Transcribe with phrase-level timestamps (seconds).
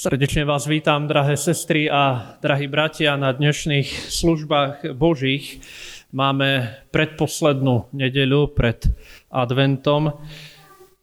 [0.00, 5.60] Srdečne vás vítam, drahé sestry a drahí bratia, na dnešných službách Božích.
[6.08, 8.80] Máme predposlednú nedeľu pred
[9.28, 10.24] adventom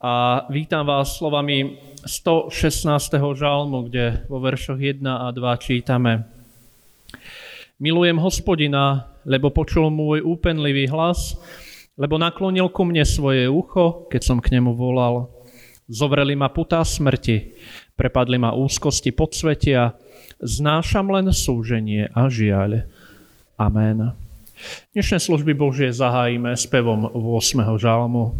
[0.02, 3.38] a vítam vás slovami 116.
[3.38, 6.26] žalmu, kde vo veršoch 1 a 2 čítame
[7.78, 11.38] Milujem hospodina, lebo počul môj úpenlivý hlas,
[11.94, 15.30] lebo naklonil ku mne svoje ucho, keď som k nemu volal.
[15.86, 17.54] Zovreli ma putá smrti,
[17.98, 19.98] Prepadli ma úzkosti podsvetia,
[20.38, 22.86] znášam len súženie a žiaľ.
[23.58, 24.14] Amen.
[24.94, 27.58] Dnešné služby Božie zahájime spevom 8.
[27.74, 28.38] žalmu.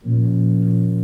[0.00, 0.99] thank you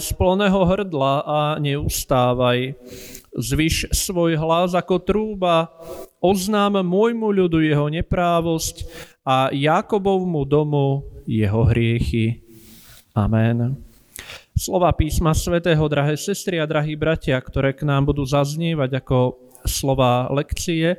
[0.00, 2.74] z plného hrdla a neustávaj.
[3.38, 5.70] Zvyš svoj hlas ako trúba,
[6.18, 8.88] oznám môjmu ľudu jeho neprávosť
[9.22, 12.42] a Jakobovmu domu jeho hriechy.
[13.14, 13.78] Amen.
[14.58, 19.18] Slova písma svätého, drahé sestry a drahí bratia, ktoré k nám budú zaznievať ako
[19.62, 20.98] slova lekcie,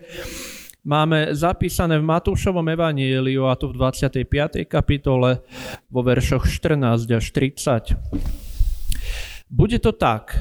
[0.84, 4.64] máme zapísané v Matúšovom evaníliu a tu v 25.
[4.64, 5.44] kapitole
[5.92, 8.49] vo veršoch 14 až 30.
[9.50, 10.38] Bude to tak,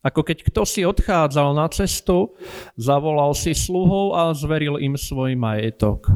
[0.00, 2.32] ako keď kto si odchádzal na cestu,
[2.80, 6.08] zavolal si sluhov a zveril im svoj majetok.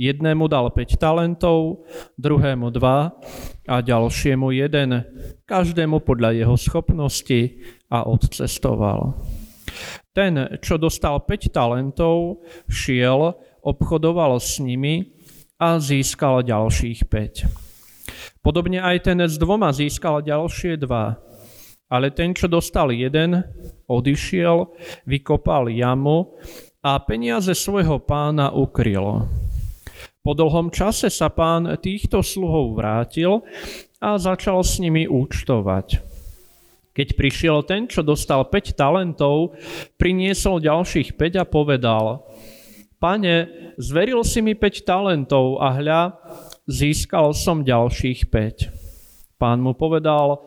[0.00, 1.84] Jednému dal 5 talentov,
[2.16, 5.04] druhému 2 a ďalšiemu jeden,
[5.44, 7.60] každému podľa jeho schopnosti
[7.92, 9.20] a odcestoval.
[10.16, 12.40] Ten, čo dostal 5 talentov,
[12.72, 15.12] šiel, obchodoval s nimi
[15.60, 18.40] a získal ďalších 5.
[18.40, 21.20] Podobne aj ten s dvoma získal ďalšie dva.
[21.90, 23.42] Ale ten, čo dostal jeden,
[23.90, 24.70] odišiel,
[25.10, 26.38] vykopal jamu
[26.80, 29.26] a peniaze svojho pána ukryl.
[30.20, 33.42] Po dlhom čase sa pán týchto sluhov vrátil
[33.98, 36.00] a začal s nimi účtovať.
[36.94, 39.56] Keď prišiel ten, čo dostal 5 talentov,
[39.96, 42.26] priniesol ďalších 5 a povedal,
[43.00, 43.48] Pane,
[43.80, 46.02] zveril si mi 5 talentov a hľa,
[46.68, 49.40] získal som ďalších 5.
[49.40, 50.44] Pán mu povedal,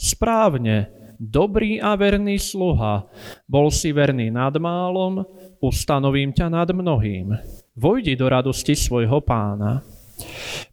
[0.00, 0.88] Správne,
[1.20, 3.04] dobrý a verný sluha,
[3.44, 5.20] bol si verný nad málom,
[5.60, 7.36] ustanovím ťa nad mnohým.
[7.76, 9.84] Vojdi do radosti svojho pána.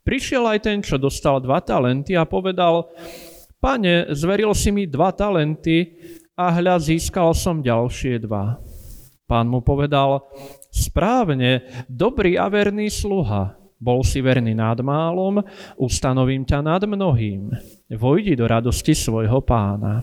[0.08, 2.88] Prišiel aj ten, čo dostal dva talenty a povedal,
[3.60, 6.00] pane, zveril si mi dva talenty
[6.40, 8.64] a hľa získal som ďalšie dva.
[9.28, 10.24] Pán mu povedal,
[10.72, 15.42] správne, dobrý a verný sluha, bol si verný nad málom,
[15.78, 17.54] ustanovím ťa nad mnohým.
[17.94, 20.02] Vojdi do radosti svojho pána.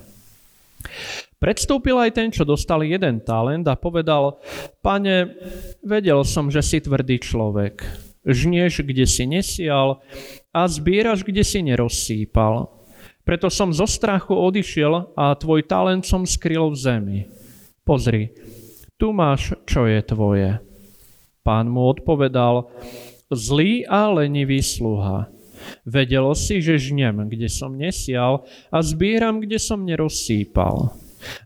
[1.43, 4.41] Predstúpil aj ten, čo dostal jeden talent a povedal,
[4.81, 5.37] pane,
[5.85, 7.85] vedel som, že si tvrdý človek.
[8.25, 10.01] Žnieš, kde si nesial
[10.55, 12.73] a zbieraš, kde si nerozsýpal.
[13.25, 17.21] Preto som zo strachu odišiel a tvoj talent som skryl v zemi.
[17.85, 18.33] Pozri,
[18.97, 20.57] tu máš, čo je tvoje.
[21.45, 22.73] Pán mu odpovedal,
[23.33, 25.33] Zlý a lenivý sluha.
[25.89, 30.93] Vedelo si, že žnem, kde som nesial a zbieram, kde som nerozsýpal.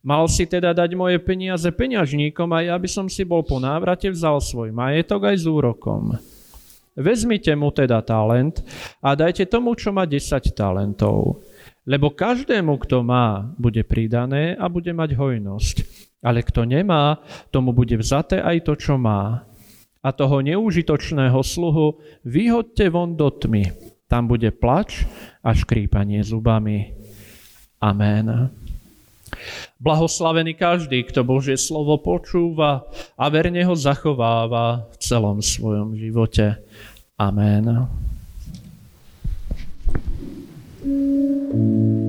[0.02, 4.10] Mal si teda dať moje peniaze peňažníkom a ja by som si bol po návrate
[4.10, 6.18] vzal svoj majetok aj s úrokom.
[6.98, 8.58] Vezmite mu teda talent
[8.98, 11.46] a dajte tomu, čo má 10 talentov.
[11.86, 15.76] Lebo každému, kto má, bude pridané a bude mať hojnosť.
[16.26, 17.22] Ale kto nemá,
[17.54, 19.47] tomu bude vzaté aj to, čo má
[20.02, 23.74] a toho neúžitočného sluhu vyhodte von do tmy.
[24.08, 25.04] Tam bude plač
[25.44, 26.96] a škrípanie zubami.
[27.78, 28.50] Amen.
[29.78, 36.56] Blahoslavený každý, kto Božie slovo počúva a verne ho zachováva v celom svojom živote.
[37.20, 37.86] Amen.
[41.48, 42.07] thank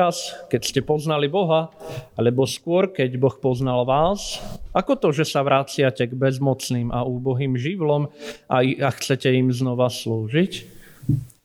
[0.00, 1.68] teraz, keď ste poznali Boha,
[2.16, 4.40] alebo skôr, keď Boh poznal vás,
[4.72, 8.08] ako to, že sa vraciate k bezmocným a úbohým živlom
[8.48, 10.64] a, a chcete im znova slúžiť?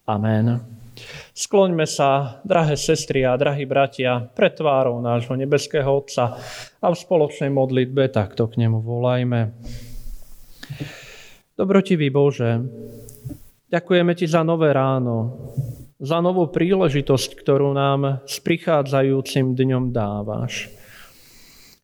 [0.08, 0.64] Amen.
[1.36, 6.40] Skloňme sa, drahé sestry a drahí bratia, pred tvárou nášho nebeského Otca
[6.80, 9.52] a v spoločnej modlitbe takto k nemu volajme.
[11.60, 12.64] Dobrotivý Bože,
[13.68, 15.44] ďakujeme Ti za nové ráno,
[16.06, 20.70] za novú príležitosť, ktorú nám s prichádzajúcim dňom dávaš.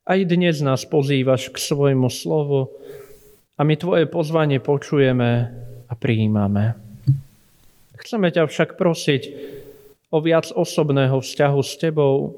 [0.06, 2.70] Aj dnes nás pozývaš k svojmu slovu
[3.58, 5.30] a my Tvoje pozvanie počujeme
[5.90, 6.78] a prijímame.
[7.98, 9.22] Chceme ťa však prosiť
[10.14, 12.38] o viac osobného vzťahu s Tebou,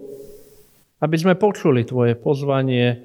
[1.03, 2.95] aby sme počuli Tvoje pozvanie,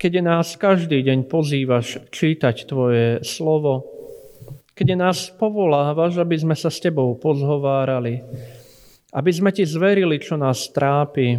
[0.00, 3.93] keď nás každý deň pozývaš čítať Tvoje slovo,
[4.74, 8.18] keď nás povolávaš, aby sme sa s Tebou pozhovárali,
[9.14, 11.38] aby sme Ti zverili, čo nás trápi,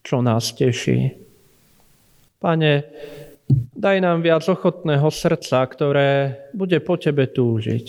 [0.00, 1.12] čo nás teší.
[2.40, 2.72] Pane,
[3.76, 6.10] daj nám viac ochotného srdca, ktoré
[6.56, 7.86] bude po Tebe túžiť.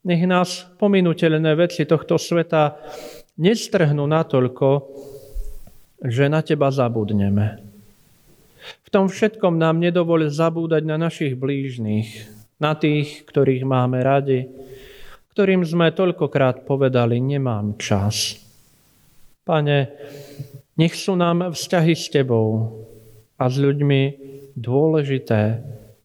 [0.00, 2.78] Nech nás pominutelné veci tohto sveta
[3.36, 4.68] nestrhnú natoľko,
[6.06, 7.60] že na Teba zabudneme.
[8.86, 14.46] V tom všetkom nám nedovol zabúdať na našich blížnych, na tých, ktorých máme radi,
[15.32, 18.36] ktorým sme toľkokrát povedali, nemám čas.
[19.42, 19.78] Pane,
[20.76, 22.70] nech sú nám vzťahy s Tebou
[23.40, 24.02] a s ľuďmi
[24.52, 25.42] dôležité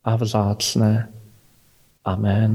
[0.02, 1.12] a vzácne.
[2.08, 2.52] Amen.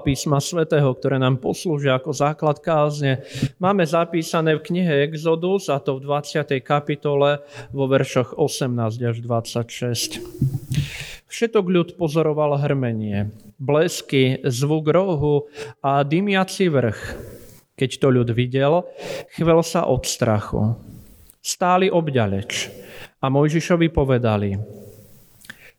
[0.00, 3.22] Písma svätého, ktoré nám poslúžia ako základ kázne,
[3.62, 6.58] máme zapísané v knihe Exodus, a to v 20.
[6.64, 10.22] kapitole vo veršoch 18 až 26.
[11.28, 13.28] Všetok ľud pozoroval hrmenie,
[13.60, 15.46] blesky, zvuk rohu
[15.84, 17.00] a dymiaci vrch.
[17.78, 18.88] Keď to ľud videl,
[19.36, 20.74] chvel sa od strachu.
[21.38, 22.72] Stáli obďaleč
[23.22, 24.58] a Mojžišovi povedali,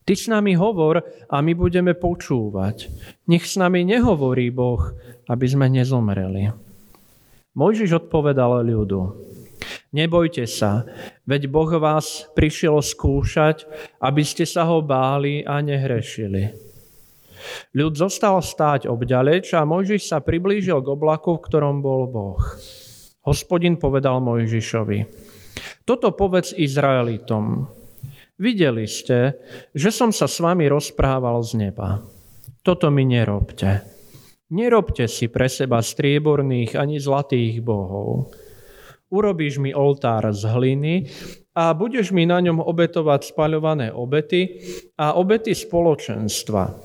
[0.09, 2.89] Ty s nami hovor a my budeme počúvať.
[3.29, 4.81] Nech s nami nehovorí Boh,
[5.29, 6.49] aby sme nezomreli.
[7.53, 9.05] Mojžiš odpovedal ľudu.
[9.93, 10.89] Nebojte sa,
[11.29, 13.69] veď Boh vás prišiel skúšať,
[14.01, 16.57] aby ste sa ho báli a nehrešili.
[17.77, 22.41] Ľud zostal stáť obďaleč a Mojžiš sa priblížil k oblaku, v ktorom bol Boh.
[23.29, 25.05] Hospodin povedal Mojžišovi,
[25.85, 27.77] toto povedz Izraelitom,
[28.39, 29.35] Videli ste,
[29.75, 31.99] že som sa s vami rozprával z neba.
[32.63, 33.83] Toto mi nerobte.
[34.55, 38.31] Nerobte si pre seba strieborných ani zlatých bohov.
[39.11, 40.95] Urobíš mi oltár z hliny
[41.51, 44.63] a budeš mi na ňom obetovať spaľované obety
[44.95, 46.79] a obety spoločenstva,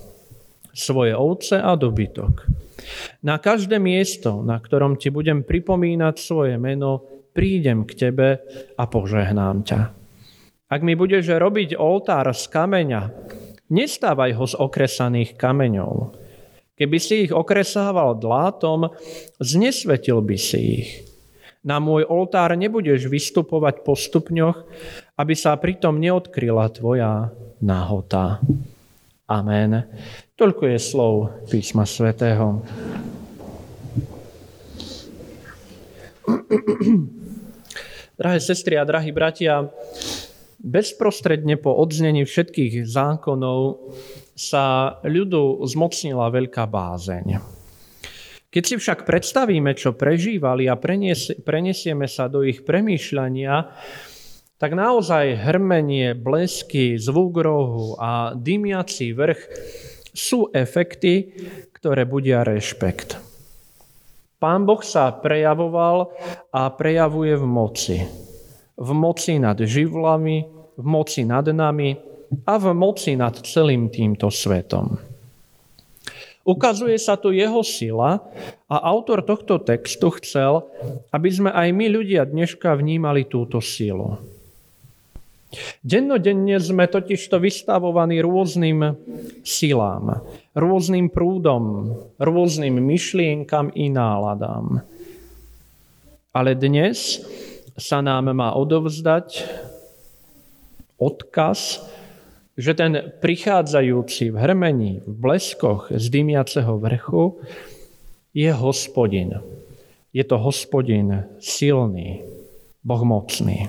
[0.75, 2.51] svoje ovce a dobytok.
[3.23, 8.43] Na každé miesto, na ktorom ti budem pripomínať svoje meno, prídem k tebe
[8.75, 10.04] a požehnám ťa.
[10.65, 13.13] Ak mi budeš robiť oltár z kameňa,
[13.69, 16.17] nestávaj ho z okresaných kameňov.
[16.75, 18.91] Keby si ich okresával dlátom,
[19.39, 20.91] znesvetil by si ich.
[21.65, 24.69] Na môj oltár nebudeš vystupovať po stupňoch,
[25.17, 28.41] aby sa pritom neodkryla tvoja nahota.
[29.25, 29.85] Amen.
[30.37, 31.15] Toľko je slov
[31.49, 32.61] písma svätého.
[38.21, 39.65] Drahé sestry a drahí bratia,
[40.65, 43.93] bezprostredne po odznení všetkých zákonov
[44.33, 47.39] sa ľudu zmocnila veľká bázeň.
[48.49, 53.67] Keď si však predstavíme, čo prežívali a preniesieme sa do ich premýšľania,
[54.57, 59.43] tak naozaj hrmenie, blesky, zvuk rohu a dymiací vrch
[60.15, 61.35] sú efekty,
[61.75, 63.19] ktoré budia rešpekt.
[64.39, 66.15] Pán Boh sa prejavoval
[66.55, 67.99] a prejavuje v moci.
[68.79, 71.95] V moci nad živlami, v moci nad nami
[72.43, 74.99] a v moci nad celým týmto svetom.
[76.45, 78.21] Ukazuje sa tu jeho sila
[78.69, 80.69] a autor tohto textu chcel,
[81.09, 84.21] aby sme aj my ľudia dneška vnímali túto silu.
[85.81, 88.93] Dennodenne sme totižto vystavovaní rôznym
[89.41, 90.21] silám,
[90.53, 94.83] rôznym prúdom, rôznym myšlienkam i náladám.
[96.35, 97.23] Ale dnes
[97.79, 99.47] sa nám má odovzdať
[100.99, 101.83] odkaz,
[102.55, 107.43] že ten prichádzajúci v hrmení, v bleskoch z dymiaceho vrchu
[108.31, 109.43] je hospodin.
[110.15, 112.23] Je to hospodin silný,
[112.87, 113.67] bohmocný.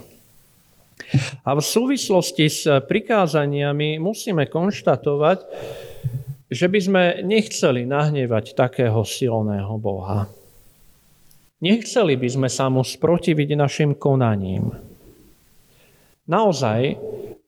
[1.41, 5.39] A v súvislosti s prikázaniami musíme konštatovať,
[6.49, 10.29] že by sme nechceli nahnevať takého silného Boha.
[11.61, 14.69] Nechceli by sme sa mu sprotiviť našim konaním.
[16.25, 16.97] Naozaj,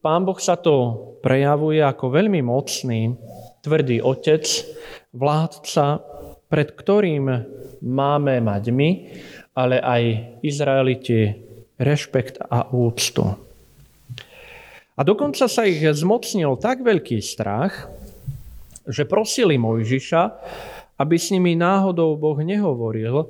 [0.05, 0.93] Pán Boh sa to
[1.25, 3.17] prejavuje ako veľmi mocný,
[3.65, 4.45] tvrdý otec,
[5.17, 5.99] vládca,
[6.45, 7.25] pred ktorým
[7.81, 8.89] máme mať my,
[9.57, 10.03] ale aj
[10.45, 11.33] Izraeliti
[11.81, 13.25] rešpekt a úctu.
[14.97, 17.89] A dokonca sa ich zmocnil tak veľký strach,
[18.85, 20.23] že prosili Mojžiša,
[21.01, 23.29] aby s nimi náhodou Boh nehovoril,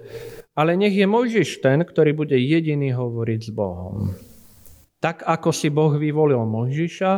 [0.56, 4.16] ale nech je Mojžiš ten, ktorý bude jediný hovoriť s Bohom.
[4.98, 7.12] Tak ako si Boh vyvolil Mojžiša,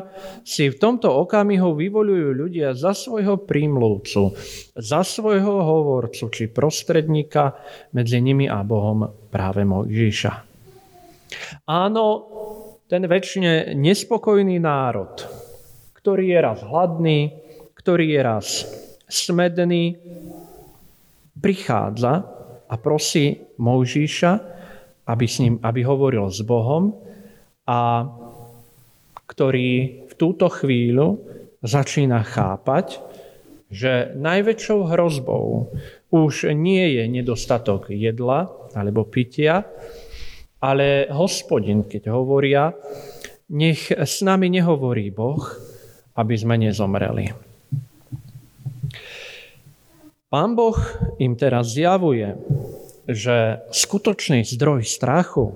[0.44, 4.36] si v tomto okamihu vyvolujú ľudia za svojho prímluvcu,
[4.76, 7.56] za svojho hovorcu či prostredníka
[7.96, 10.34] medzi nimi a Bohom práve Mojžiša.
[11.72, 12.06] Áno,
[12.92, 15.16] ten väčšine nespokojný národ,
[15.96, 17.20] ktorý je raz hladný,
[17.80, 18.48] ktorý je raz
[19.08, 19.96] smedný,
[21.40, 22.28] prichádza
[22.68, 24.32] a prosí Mojžíša,
[25.08, 27.08] aby, s ním, aby hovoril s Bohom
[27.70, 28.10] a
[29.30, 31.22] ktorý v túto chvíľu
[31.62, 32.98] začína chápať,
[33.70, 35.70] že najväčšou hrozbou
[36.10, 39.70] už nie je nedostatok jedla alebo pitia,
[40.58, 42.74] ale hospodin, keď hovoria,
[43.54, 45.46] nech s nami nehovorí Boh,
[46.18, 47.30] aby sme nezomreli.
[50.30, 50.78] Pán Boh
[51.22, 52.34] im teraz zjavuje,
[53.10, 55.54] že skutočný zdroj strachu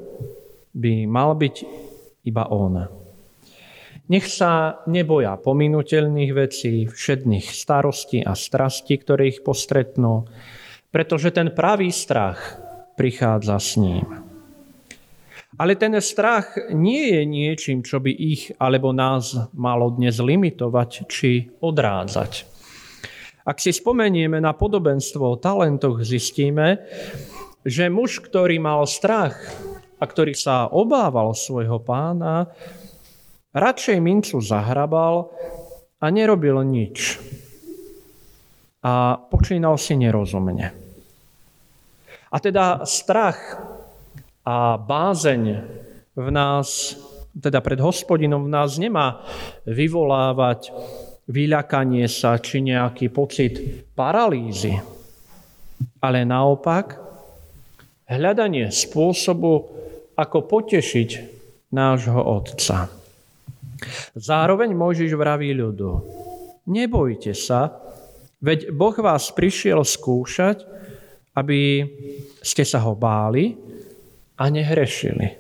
[0.74, 1.83] by mal byť
[2.24, 3.04] iba On.
[4.04, 10.28] Nech sa neboja pominutelných vecí, všedných starostí a strastí, ktoré ich postretnú,
[10.92, 12.60] pretože ten pravý strach
[13.00, 14.06] prichádza s ním.
[15.54, 21.54] Ale ten strach nie je niečím, čo by ich alebo nás malo dnes limitovať či
[21.62, 22.50] odrádzať.
[23.44, 26.80] Ak si spomenieme na podobenstvo o talentoch, zistíme,
[27.64, 29.36] že muž, ktorý mal strach
[30.04, 32.52] a ktorý sa obával svojho pána,
[33.56, 35.32] radšej mincu zahrabal
[36.04, 37.16] a nerobil nič.
[38.84, 40.76] A počínal si nerozumne.
[42.28, 43.40] A teda strach
[44.44, 45.44] a bázeň
[46.20, 47.00] v nás,
[47.32, 49.24] teda pred hospodinom v nás nemá
[49.64, 50.76] vyvolávať
[51.32, 54.76] vyľakanie sa či nejaký pocit paralýzy,
[56.04, 57.00] ale naopak
[58.12, 59.83] hľadanie spôsobu,
[60.14, 61.10] ako potešiť
[61.74, 62.90] nášho Otca.
[64.16, 65.92] Zároveň Mojžiš vraví ľudu,
[66.70, 67.74] nebojte sa,
[68.40, 70.64] veď Boh vás prišiel skúšať,
[71.34, 71.84] aby
[72.40, 73.58] ste sa ho báli,
[74.38, 75.40] a nehrešili.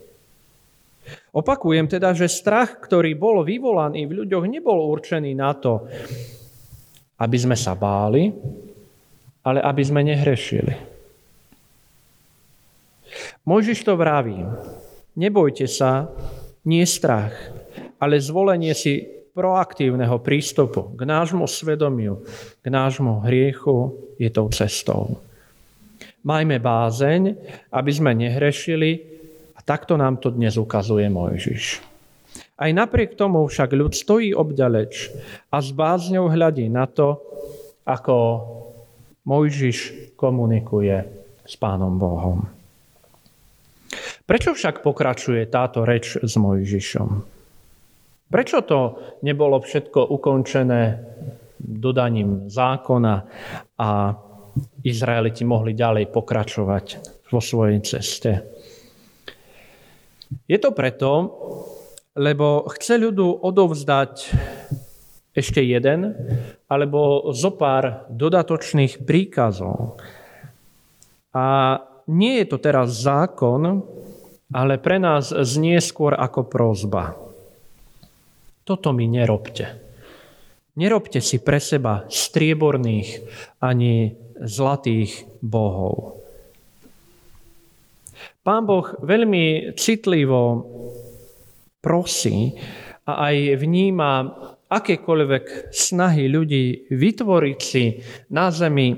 [1.33, 5.89] Opakujem teda, že strach, ktorý bol vyvolaný v ľuďoch, nebol určený na to,
[7.17, 8.29] aby sme sa báli,
[9.43, 10.92] ale aby sme nehrešili.
[13.43, 14.39] Mojžiš to vraví.
[15.19, 16.07] Nebojte sa,
[16.63, 17.35] nie strach,
[17.99, 19.03] ale zvolenie si
[19.35, 22.23] proaktívneho prístupu k nášmu svedomiu,
[22.63, 25.19] k nášmu hriechu je tou cestou.
[26.23, 27.35] Majme bázeň,
[27.67, 28.91] aby sme nehrešili
[29.57, 31.83] a takto nám to dnes ukazuje Mojžiš.
[32.55, 35.11] Aj napriek tomu však ľud stojí obďaleč
[35.51, 37.19] a s bázňou hľadí na to,
[37.83, 38.15] ako
[39.27, 40.95] Mojžiš komunikuje
[41.43, 42.62] s Pánom Bohom.
[44.23, 47.09] Prečo však pokračuje táto reč s Mojžišom?
[48.31, 48.79] Prečo to
[49.19, 50.81] nebolo všetko ukončené
[51.59, 53.15] dodaním zákona
[53.75, 53.89] a
[54.87, 56.85] Izraeliti mohli ďalej pokračovať
[57.35, 58.31] vo svojej ceste?
[60.47, 61.11] Je to preto,
[62.15, 64.13] lebo chce ľudu odovzdať
[65.35, 66.15] ešte jeden
[66.71, 69.99] alebo zo pár dodatočných príkazov.
[71.35, 71.75] A
[72.07, 73.83] nie je to teraz zákon,
[74.53, 77.17] ale pre nás znie skôr ako prozba.
[78.63, 79.81] Toto mi nerobte.
[80.77, 83.21] Nerobte si pre seba strieborných
[83.61, 86.21] ani zlatých bohov.
[88.43, 90.63] Pán Boh veľmi citlivo
[91.83, 92.55] prosí
[93.03, 94.11] a aj vníma
[94.71, 97.99] akékoľvek snahy ľudí vytvoriť si
[98.31, 98.95] na zemi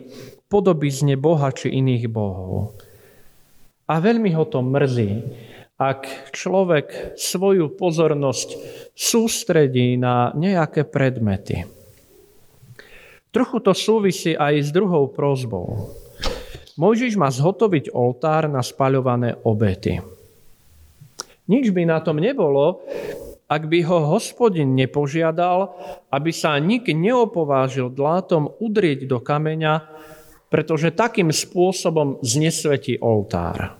[0.47, 2.77] podobizne Boha či iných bohov.
[3.85, 5.11] A veľmi ho to mrzí,
[5.75, 8.49] ak človek svoju pozornosť
[8.95, 11.67] sústredí na nejaké predmety.
[13.35, 15.91] Trochu to súvisí aj s druhou prozbou.
[16.79, 19.99] Mojžiš má zhotoviť oltár na spaľované obety.
[21.45, 22.81] Nič by na tom nebolo,
[23.45, 25.77] ak by ho hospodin nepožiadal,
[26.09, 29.85] aby sa nik neopovážil dlátom udrieť do kameňa
[30.55, 33.75] pretože takým spôsobom znesvetí oltár.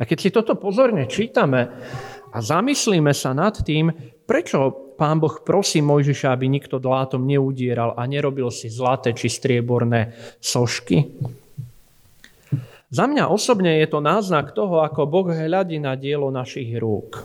[0.00, 1.68] A keď si toto pozorne čítame
[2.32, 3.92] a zamyslíme sa nad tým,
[4.24, 10.16] prečo pán Boh prosí Mojžiša, aby nikto dlátom neudieral a nerobil si zlaté či strieborné
[10.40, 11.12] sošky,
[12.88, 17.20] za mňa osobne je to náznak toho, ako Boh hľadí na dielo našich rúk.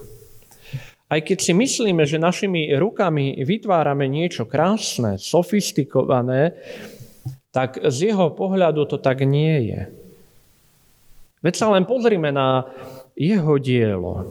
[1.08, 6.52] Aj keď si myslíme, že našimi rukami vytvárame niečo krásne, sofistikované,
[7.54, 9.82] tak z jeho pohľadu to tak nie je.
[11.46, 12.66] Veď sa len pozrime na
[13.14, 14.26] jeho dielo.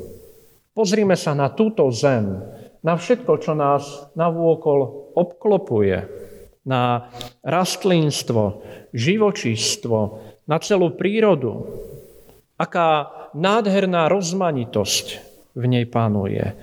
[0.75, 2.43] Pozrime sa na túto zem,
[2.83, 6.03] na všetko, čo nás navôkol obklopuje,
[6.67, 7.13] na
[7.47, 9.99] rastlinstvo, živočístvo,
[10.49, 11.63] na celú prírodu.
[12.59, 15.07] Aká nádherná rozmanitosť
[15.55, 16.55] v nej panuje.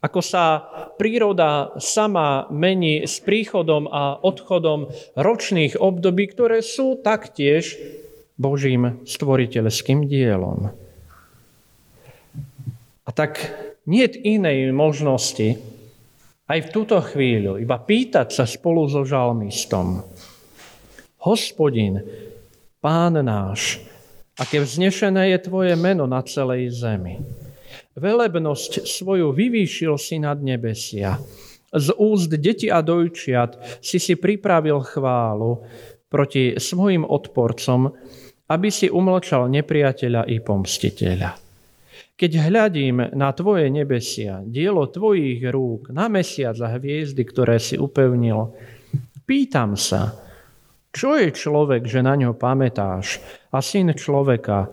[0.00, 0.64] Ako sa
[0.96, 7.76] príroda sama mení s príchodom a odchodom ročných období, ktoré sú taktiež
[8.40, 10.72] Božím stvoriteľským dielom.
[13.04, 13.52] A tak
[13.84, 15.60] nie inej možnosti
[16.48, 20.00] aj v túto chvíľu iba pýtať sa spolu so žalmistom.
[21.20, 22.00] Hospodin,
[22.80, 23.84] pán náš,
[24.40, 27.20] aké vznešené je tvoje meno na celej zemi
[27.96, 31.18] velebnosť svoju vyvýšil si nad nebesia.
[31.70, 35.62] Z úst deti a dojčiat si si pripravil chválu
[36.10, 37.94] proti svojim odporcom,
[38.50, 41.30] aby si umlčal nepriateľa i pomstiteľa.
[42.18, 48.52] Keď hľadím na tvoje nebesia, dielo tvojich rúk, na mesiac a hviezdy, ktoré si upevnil,
[49.24, 50.18] pýtam sa,
[50.90, 53.22] čo je človek, že na ňo pamätáš
[53.54, 54.68] a syn človeka,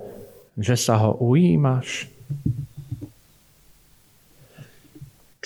[0.57, 2.09] že sa ho ujímaš?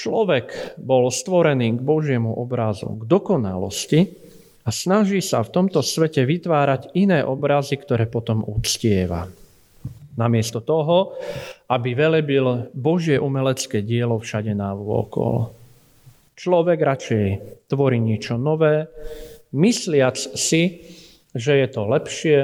[0.02, 4.10] Človek bol stvorený k Božiemu obrázu, k dokonalosti
[4.66, 9.30] a snaží sa v tomto svete vytvárať iné obrazy, ktoré potom uctieva.
[10.18, 11.14] Namiesto toho,
[11.70, 15.54] aby velebil Božie umelecké dielo všade vôkol.
[16.34, 17.26] Človek radšej
[17.70, 18.90] tvorí niečo nové,
[19.54, 20.82] mysliac si,
[21.38, 22.40] že je to lepšie,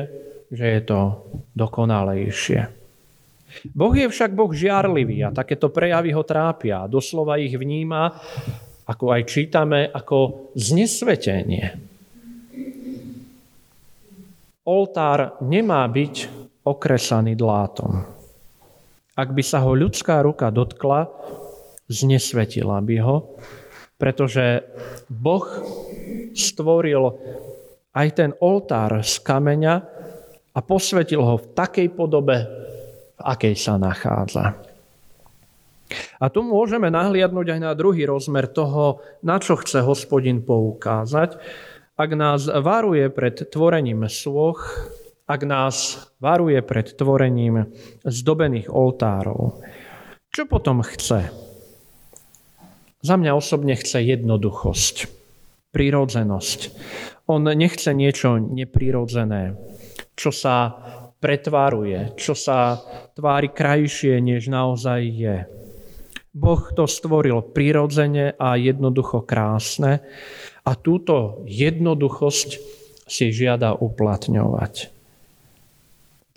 [0.53, 1.25] že je to
[1.57, 2.76] dokonalejšie.
[3.71, 6.85] Boh je však Boh žiarlivý a takéto prejavy ho trápia.
[6.85, 8.11] Doslova ich vníma,
[8.87, 11.65] ako aj čítame, ako znesvetenie.
[14.67, 16.15] Oltár nemá byť
[16.67, 18.03] okresaný dlátom.
[19.15, 21.07] Ak by sa ho ľudská ruka dotkla,
[21.87, 23.17] znesvetila by ho,
[23.95, 24.61] pretože
[25.07, 25.47] Boh
[26.35, 27.17] stvoril
[27.95, 29.75] aj ten oltár z kameňa
[30.53, 32.45] a posvetil ho v takej podobe,
[33.17, 34.53] v akej sa nachádza.
[36.19, 41.39] A tu môžeme nahliadnúť aj na druhý rozmer toho, na čo chce hospodin poukázať,
[41.97, 44.69] ak nás varuje pred tvorením svoch,
[45.25, 47.73] ak nás varuje pred tvorením
[48.05, 49.59] zdobených oltárov.
[50.29, 51.33] Čo potom chce?
[53.01, 54.95] Za mňa osobne chce jednoduchosť,
[55.73, 56.59] prírodzenosť.
[57.25, 59.57] On nechce niečo neprirodzené,
[60.13, 60.77] čo sa
[61.17, 62.77] pretváruje, čo sa
[63.17, 65.37] tvári krajšie, než naozaj je.
[66.37, 70.05] Boh to stvoril prirodzene a jednoducho krásne
[70.61, 72.49] a túto jednoduchosť
[73.09, 74.93] si žiada uplatňovať.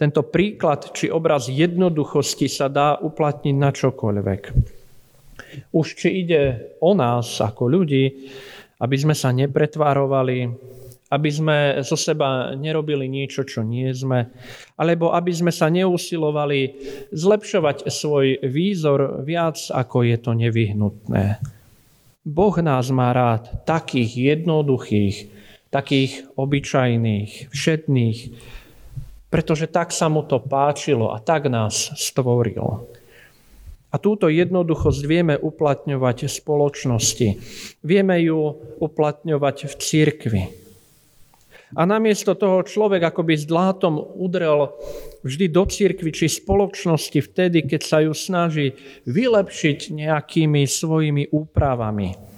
[0.01, 4.43] Tento príklad či obraz jednoduchosti sa dá uplatniť na čokoľvek.
[5.77, 8.33] Už či ide o nás ako ľudí,
[8.81, 10.49] aby sme sa nepretvárovali,
[11.11, 14.31] aby sme zo seba nerobili niečo, čo nie sme,
[14.79, 16.79] alebo aby sme sa neusilovali
[17.11, 21.43] zlepšovať svoj výzor viac, ako je to nevyhnutné.
[22.23, 25.17] Boh nás má rád takých jednoduchých,
[25.75, 28.19] takých obyčajných, všetných,
[29.35, 32.87] pretože tak sa mu to páčilo a tak nás stvoril.
[33.91, 37.29] A túto jednoduchosť vieme uplatňovať v spoločnosti.
[37.83, 40.60] Vieme ju uplatňovať v cirkvi.
[41.79, 44.75] A namiesto toho človek akoby s dlátom udrel
[45.23, 48.75] vždy do cirkvi či spoločnosti vtedy, keď sa ju snaží
[49.07, 52.31] vylepšiť nejakými svojimi úpravami.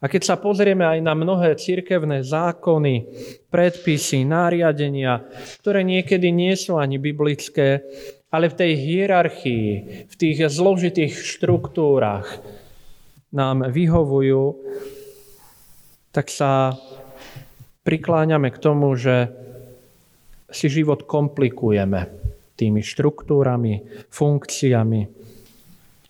[0.00, 3.04] A keď sa pozrieme aj na mnohé cirkevné zákony,
[3.52, 5.20] predpisy, nariadenia,
[5.60, 7.84] ktoré niekedy nie sú ani biblické,
[8.32, 9.68] ale v tej hierarchii,
[10.08, 12.40] v tých zložitých štruktúrach
[13.28, 14.56] nám vyhovujú,
[16.16, 16.72] tak sa
[17.84, 19.30] prikláňame k tomu, že
[20.50, 22.10] si život komplikujeme
[22.58, 25.00] tými štruktúrami, funkciami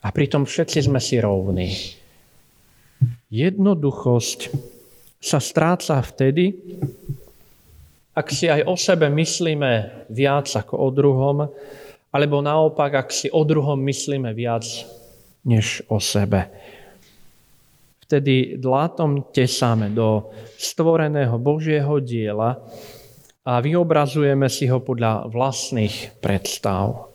[0.00, 1.68] a pritom všetci sme si rovní.
[3.30, 4.40] Jednoduchosť
[5.20, 6.56] sa stráca vtedy,
[8.16, 11.46] ak si aj o sebe myslíme viac ako o druhom,
[12.10, 14.66] alebo naopak, ak si o druhom myslíme viac
[15.46, 16.50] než o sebe.
[18.10, 22.58] Vtedy dlátom tesáme do stvoreného Božieho diela
[23.46, 27.14] a vyobrazujeme si ho podľa vlastných predstav.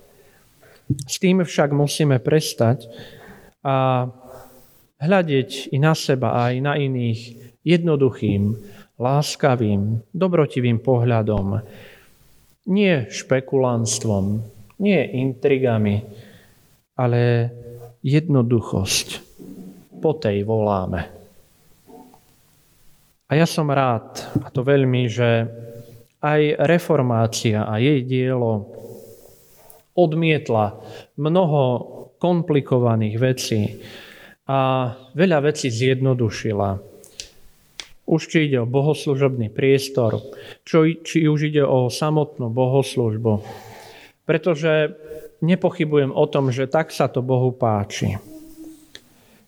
[1.03, 2.87] S tým však musíme prestať
[3.59, 4.07] a
[5.03, 8.55] hľadiť i na seba, aj na iných jednoduchým,
[8.95, 11.59] láskavým, dobrotivým pohľadom.
[12.71, 14.25] Nie špekulánstvom,
[14.79, 16.07] nie intrigami,
[16.95, 17.51] ale
[17.99, 19.24] jednoduchosť.
[20.05, 21.01] Po tej voláme.
[23.25, 25.49] A ja som rád, a to veľmi, že
[26.21, 28.69] aj reformácia a jej dielo
[29.97, 30.77] odmietla
[31.17, 31.61] mnoho
[32.21, 33.81] komplikovaných vecí,
[34.45, 36.77] a veľa vecí zjednodušila.
[38.05, 40.21] Už či ide o bohoslužobný priestor,
[40.61, 43.41] čo, či už ide o samotnú bohoslužbu.
[44.21, 44.93] Pretože
[45.41, 48.34] nepochybujem o tom, že tak sa to Bohu páči.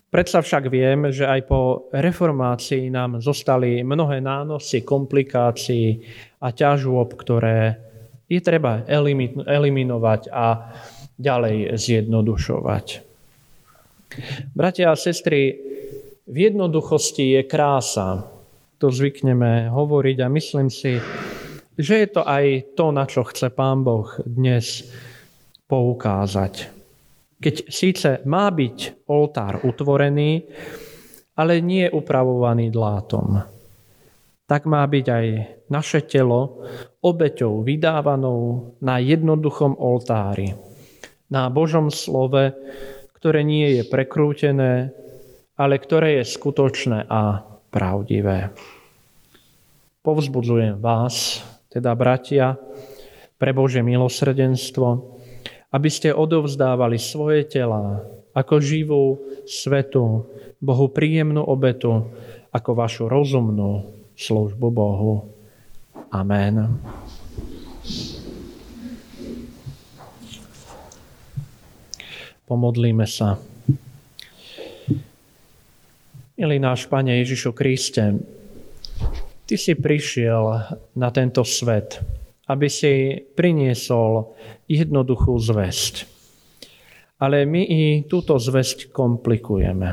[0.07, 5.99] Predsa však viem, že aj po reformácii nám zostali mnohé nánosy, komplikácií
[6.39, 7.75] a ťažôb, ktoré
[8.31, 8.87] je treba
[9.47, 10.71] eliminovať a
[11.19, 12.85] ďalej zjednodušovať.
[14.55, 15.59] Bratia a sestry,
[16.27, 18.23] v jednoduchosti je krása.
[18.77, 21.01] To zvykneme hovoriť a myslím si,
[21.75, 24.87] že je to aj to, na čo chce Pán Boh dnes
[25.67, 26.76] poukázať.
[27.37, 30.49] Keď síce má byť oltár utvorený,
[31.37, 33.37] ale nie upravovaný dlátom,
[34.49, 35.25] tak má byť aj
[35.69, 36.65] naše telo
[37.03, 40.57] obeťou vydávanou na jednoduchom oltári,
[41.29, 42.57] na Božom slove,
[43.21, 44.95] ktoré nie je prekrútené,
[45.59, 48.49] ale ktoré je skutočné a pravdivé.
[50.01, 52.55] Povzbudzujem vás, teda bratia,
[53.37, 55.16] pre Bože milosrdenstvo,
[55.77, 58.01] aby ste odovzdávali svoje tela
[58.33, 59.03] ako živú,
[59.45, 60.25] svetu,
[60.57, 62.09] Bohu príjemnú obetu,
[62.49, 63.85] ako vašu rozumnú
[64.17, 65.29] službu Bohu.
[66.09, 66.81] Amen.
[72.49, 73.37] Pomodlíme sa.
[76.37, 78.17] Milý náš Pane Ježišu Kriste,
[79.47, 82.03] Ty si prišiel na tento svet,
[82.47, 84.33] aby si priniesol
[84.71, 86.07] jednoduchú zväzť.
[87.19, 89.89] Ale my i túto zväzť komplikujeme.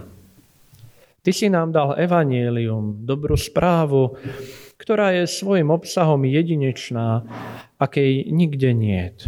[1.25, 4.13] Ty si nám dal evanielium, dobrú správu,
[4.77, 7.25] ktorá je svojim obsahom jedinečná,
[7.81, 9.25] akej nikde niet.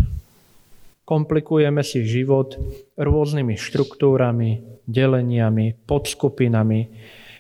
[1.06, 2.58] Komplikujeme si život
[2.98, 6.80] rôznymi štruktúrami, deleniami, podskupinami,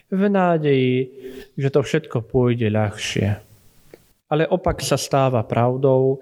[0.06, 0.96] v nádeji,
[1.58, 3.45] že to všetko pôjde ľahšie.
[4.26, 6.18] Ale opak sa stáva pravdou,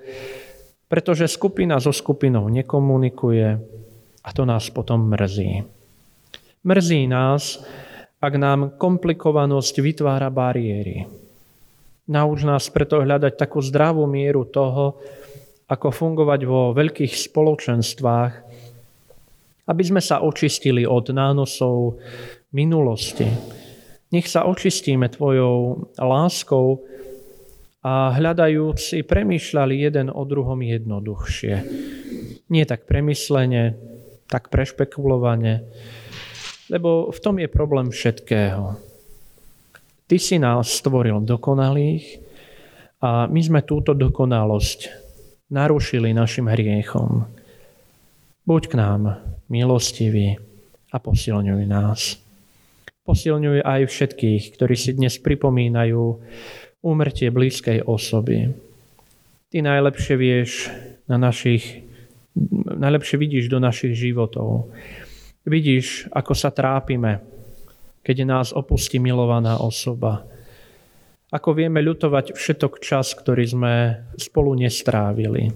[0.88, 3.48] pretože skupina so skupinou nekomunikuje
[4.24, 5.64] a to nás potom mrzí.
[6.64, 7.60] Mrzí nás,
[8.20, 11.04] ak nám komplikovanosť vytvára bariéry.
[12.08, 15.00] Nauč nás preto hľadať takú zdravú mieru toho,
[15.64, 18.32] ako fungovať vo veľkých spoločenstvách,
[19.64, 21.96] Aby sme sa očistili od nánosov
[22.52, 23.24] minulosti.
[24.12, 26.84] Nech sa očistíme Tvojou láskou
[27.84, 31.54] a hľadajúc si premýšľali jeden o druhom jednoduchšie.
[32.48, 33.76] Nie tak premyslene,
[34.24, 35.68] tak prešpekulovane,
[36.72, 38.80] lebo v tom je problém všetkého.
[40.08, 42.24] Ty si nás stvoril dokonalých
[43.04, 44.80] a my sme túto dokonalosť
[45.52, 47.28] narušili našim hriechom.
[48.48, 49.20] Buď k nám
[49.52, 50.40] milostivý
[50.88, 52.16] a posilňuj nás.
[53.04, 56.24] Posilňuj aj všetkých, ktorí si dnes pripomínajú
[56.84, 58.52] úmrtie blízkej osoby.
[59.48, 60.68] Ty najlepšie vieš
[61.08, 61.80] na našich,
[62.68, 64.68] najlepšie vidíš do našich životov.
[65.48, 67.24] Vidíš, ako sa trápime,
[68.04, 70.28] keď nás opustí milovaná osoba.
[71.32, 73.74] Ako vieme ľutovať všetok čas, ktorý sme
[74.20, 75.50] spolu nestrávili.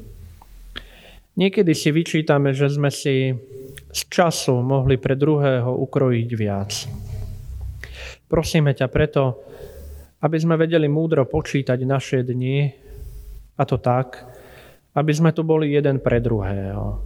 [1.38, 3.30] Niekedy si vyčítame, že sme si
[3.94, 6.72] z času mohli pre druhého ukrojiť viac.
[8.26, 9.38] Prosíme ťa preto,
[10.18, 12.70] aby sme vedeli múdro počítať naše dni,
[13.58, 14.22] a to tak,
[14.94, 17.02] aby sme tu boli jeden pre druhého.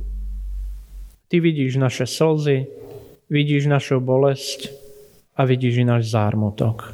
[1.28, 2.68] Ty vidíš naše slzy,
[3.32, 4.68] vidíš našu bolesť
[5.36, 6.92] a vidíš i náš zármutok.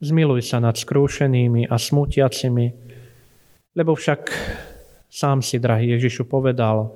[0.00, 2.66] Zmiluj sa nad skrúšenými a smutiacimi,
[3.72, 4.20] lebo však
[5.08, 6.92] sám si, drahý Ježišu, povedal,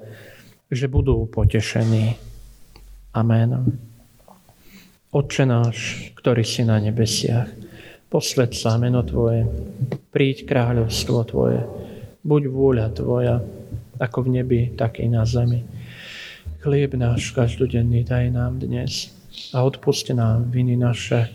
[0.68, 2.16] že budú potešení.
[3.16, 3.80] Amen.
[5.10, 7.48] Otče náš, ktorý si na nebesiach,
[8.10, 9.46] posved sa meno Tvoje,
[10.10, 11.62] príď kráľovstvo Tvoje,
[12.26, 13.38] buď vôľa Tvoja,
[14.02, 15.62] ako v nebi, tak i na zemi.
[16.58, 19.14] Chlieb náš každodenný daj nám dnes
[19.54, 21.30] a odpuste nám viny naše,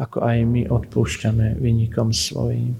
[0.00, 2.72] ako aj my odpúšťame vynikom svojim.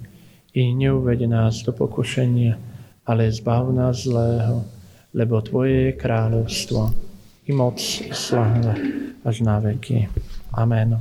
[0.56, 2.56] I neuvede nás do pokušenia,
[3.04, 4.64] ale zbav nás zlého,
[5.12, 6.80] lebo Tvoje je kráľovstvo,
[7.44, 8.72] i moc, i sláva
[9.20, 10.08] až na veky.
[10.56, 10.96] Amen.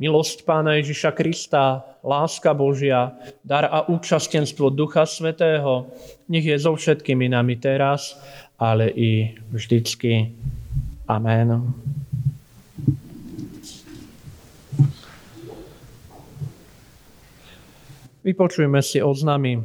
[0.00, 3.12] Milosť Pána Ježiša Krista, láska Božia,
[3.44, 5.92] dar a účastenstvo Ducha Svetého,
[6.24, 8.16] nech je so všetkými nami teraz
[8.60, 10.36] ale i vždycky.
[11.08, 11.72] Amen.
[18.20, 19.64] Vypočujme si oznámy.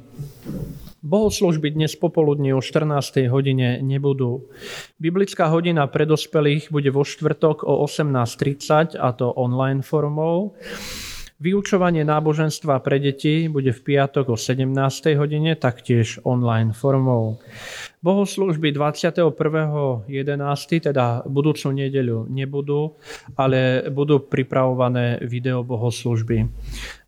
[1.06, 3.30] Bohoslužby dnes popoludní o 14.
[3.30, 4.50] hodine nebudú.
[4.98, 10.58] Biblická hodina pre dospelých bude vo štvrtok o 18.30 a to online formou.
[11.38, 14.66] Vyučovanie náboženstva pre deti bude v piatok o 17.
[15.14, 17.38] hodine, taktiež online formou.
[18.06, 20.06] Bohoslužby 21.11.,
[20.78, 23.02] teda budúcu nedeľu nebudú,
[23.34, 26.46] ale budú pripravované video bohoslužby.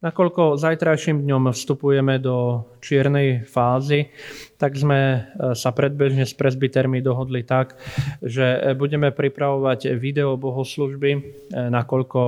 [0.01, 4.09] Nakoľko zajtrajším dňom vstupujeme do čiernej fázy,
[4.57, 5.19] tak sme e,
[5.53, 7.77] sa predbežne s presbytermi dohodli tak,
[8.25, 11.19] že budeme pripravovať video bohoslužby, e,
[11.53, 12.21] nakoľko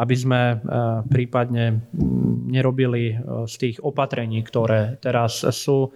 [0.00, 0.56] aby sme e,
[1.08, 1.84] prípadne
[2.48, 5.92] nerobili z tých opatrení, ktoré teraz sú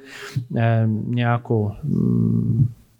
[1.09, 1.61] nejakú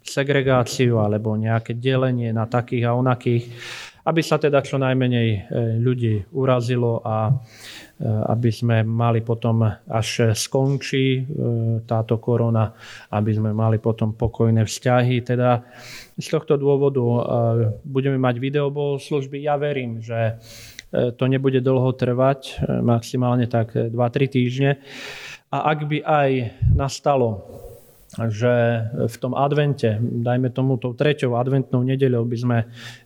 [0.03, 3.47] segregáciu alebo nejaké delenie na takých a onakých,
[4.03, 5.47] aby sa teda čo najmenej
[5.79, 7.31] ľudí urazilo a
[7.93, 11.25] Eh, aby sme mali potom, až skončí eh,
[11.87, 12.75] táto korona,
[13.15, 15.23] aby sme mali potom pokojné vzťahy.
[15.23, 15.63] Teda
[16.19, 16.99] z tohto dôvodu
[17.87, 19.45] budeme mať videobohoslužby.
[19.45, 20.37] Ja verím, že
[20.93, 24.71] to nebude dlho trvať, maximálne tak 2-3 týždne.
[25.49, 26.29] A ak by aj
[26.69, 27.49] nastalo
[28.13, 28.53] že
[29.09, 32.57] v tom advente, dajme tomu tou treťou adventnou nedeľou by sme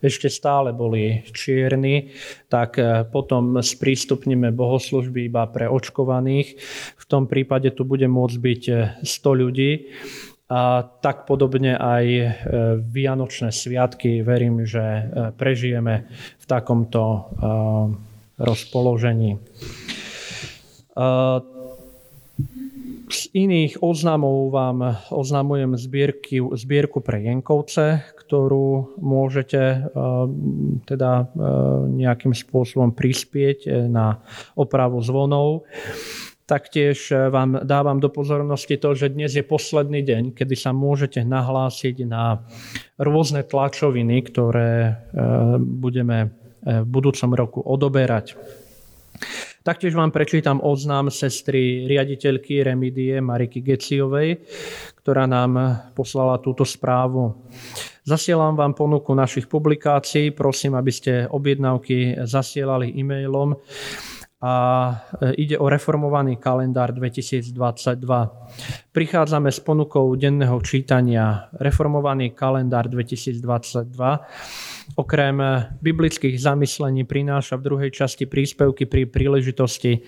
[0.04, 2.12] ešte stále boli čierni,
[2.52, 6.60] tak eh, potom sprístupníme bohoslužby iba pre očkovaných.
[7.00, 8.62] V tom prípade tu bude môcť byť
[9.00, 9.72] 100 eh, ľudí.
[10.48, 12.28] A tak podobne aj eh,
[12.76, 16.08] Vianočné sviatky verím, že prežijeme
[16.40, 17.32] v takomto
[18.38, 19.40] rozpoložení.
[23.28, 29.80] Z iných oznamov vám oznamujem zbierky, zbierku pre Jenkovce, ktorú môžete eh,
[30.88, 31.28] teda eh,
[31.92, 34.24] nejakým spôsobom prispieť eh, na
[34.56, 35.68] opravu zvonov.
[36.48, 42.08] Taktiež vám dávam do pozornosti to, že dnes je posledný deň, kedy sa môžete nahlásiť
[42.08, 42.40] na
[42.96, 44.96] rôzne tlačoviny, ktoré
[45.60, 46.32] budeme
[46.64, 48.32] v budúcom roku odoberať.
[49.68, 54.40] Taktiež vám prečítam oznám sestry riaditeľky Remidie Mariky Geciovej,
[55.04, 57.36] ktorá nám poslala túto správu.
[58.00, 60.32] Zasielam vám ponuku našich publikácií.
[60.32, 63.60] Prosím, aby ste objednávky zasielali e-mailom
[64.38, 64.54] a
[65.34, 67.50] ide o reformovaný kalendár 2022.
[68.94, 73.42] Prichádzame s ponukou denného čítania reformovaný kalendár 2022
[74.94, 75.36] okrem
[75.82, 80.06] biblických zamyslení prináša v druhej časti príspevky pri príležitosti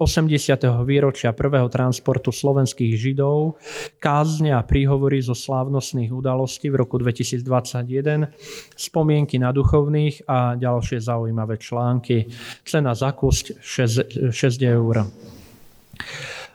[0.00, 0.64] 80.
[0.88, 3.60] výročia prvého transportu slovenských Židov,
[4.00, 8.32] kázne a príhovory zo slávnostných udalostí v roku 2021,
[8.72, 12.32] spomienky na duchovných a ďalšie zaujímavé články.
[12.64, 15.04] Cena za kus 6, 6 eur.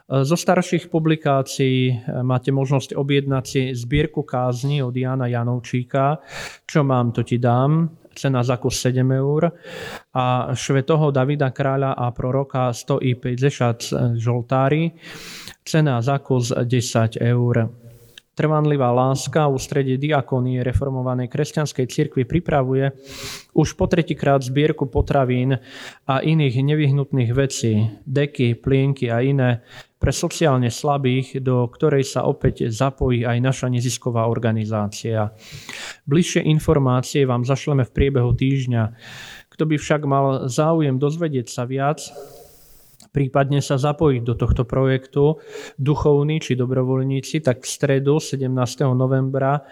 [0.06, 6.18] Zo starších publikácií máte možnosť objednať si zbierku kázni od Jana Janovčíka,
[6.66, 9.52] čo mám, to ti dám cena za kus 7 eur
[10.16, 14.96] a švetoho Davida kráľa a proroka 150 žoltári,
[15.62, 17.85] cena za kus 10 eur.
[18.36, 22.92] Trvanlivá láska u strede diakonie reformovanej kresťanskej cirkvi pripravuje
[23.56, 25.56] už po tretíkrát zbierku potravín
[26.04, 29.64] a iných nevyhnutných vecí, deky, plienky a iné
[29.96, 35.32] pre sociálne slabých, do ktorej sa opäť zapojí aj naša nezisková organizácia.
[36.04, 38.84] Bližšie informácie vám zašleme v priebehu týždňa.
[39.48, 42.04] Kto by však mal záujem dozvedieť sa viac,
[43.16, 45.40] prípadne sa zapojiť do tohto projektu,
[45.80, 48.52] duchovní či dobrovoľníci, tak v stredu 17.
[48.92, 49.64] novembra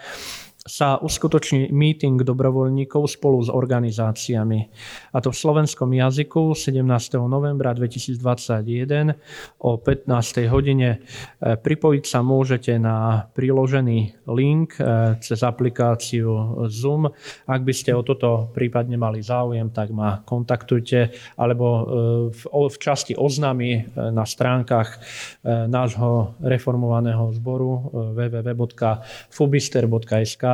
[0.64, 4.72] sa uskutoční meeting dobrovoľníkov spolu s organizáciami.
[5.12, 6.80] A to v slovenskom jazyku 17.
[7.28, 9.12] novembra 2021
[9.60, 10.08] o 15.
[10.48, 11.04] hodine.
[11.36, 17.12] E, pripojiť sa môžete na priložený link e, cez aplikáciu Zoom.
[17.44, 21.84] Ak by ste o toto prípadne mali záujem, tak ma kontaktujte alebo
[22.32, 22.40] e,
[22.72, 24.96] v časti oznámy na stránkach
[25.44, 30.53] nášho reformovaného zboru www.fubister.sk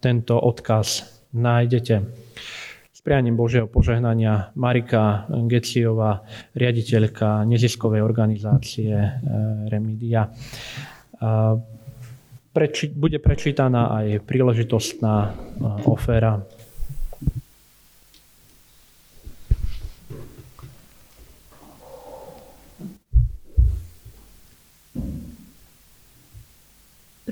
[0.00, 1.94] tento odkaz nájdete.
[2.92, 6.24] S prianím Božieho požehnania Marika Geciová,
[6.56, 9.10] riaditeľka neziskovej organizácie eh,
[9.68, 10.32] Remidia.
[12.96, 16.55] Bude prečítaná aj príležitostná eh,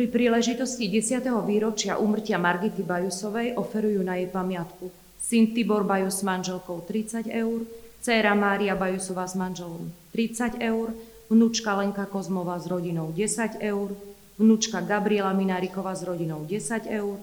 [0.05, 1.25] Pri príležitosti 10.
[1.49, 7.65] výročia úmrtia Margity Bajusovej oferujú na jej pamiatku syn Tibor Bajus s manželkou 30 eur,
[8.05, 10.93] dcéra Mária Bajusová s manželom 30 eur,
[11.33, 13.97] vnúčka Lenka Kozmová s rodinou 10 eur,
[14.37, 17.17] vnúčka Gabriela Mináriková s rodinou 10 eur,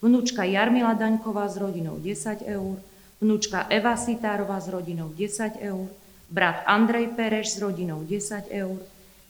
[0.00, 2.80] vnúčka Jarmila Daňková s rodinou 10 eur,
[3.20, 5.84] vnúčka Eva Sitárová s rodinou 10 eur,
[6.32, 8.80] brat Andrej Pereš s rodinou 10 eur,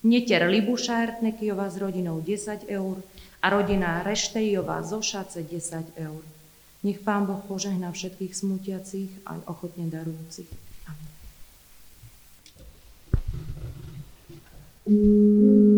[0.03, 2.98] Neter Libuša Hertnekijová s rodinou 10 eur
[3.38, 6.22] a rodina Reštejová zo Šace 10 eur.
[6.82, 10.50] Nech Pán Boh požehná všetkých smutiacich aj ochotne darujúcich.
[14.90, 15.71] Amen.